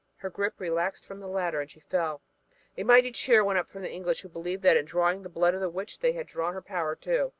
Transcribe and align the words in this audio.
Her 0.15 0.31
grip 0.31 0.55
relaxed 0.59 1.05
from 1.05 1.19
the 1.19 1.27
ladder 1.27 1.61
and 1.61 1.69
she 1.69 1.79
fell. 1.79 2.23
A 2.75 2.81
mighty 2.81 3.11
cheer 3.11 3.43
went 3.43 3.59
up 3.59 3.69
from 3.69 3.83
the 3.83 3.91
English 3.91 4.21
who 4.21 4.29
believed 4.29 4.63
that 4.63 4.75
in 4.75 4.85
drawing 4.85 5.21
the 5.21 5.29
blood 5.29 5.53
of 5.53 5.61
the 5.61 5.69
witch 5.69 5.99
they 5.99 6.13
had 6.13 6.25
drawn 6.25 6.55
her 6.55 6.61
power 6.63 6.95
too. 6.95 7.29